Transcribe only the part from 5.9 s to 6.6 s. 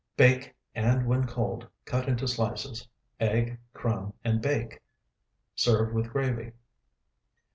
with gravy.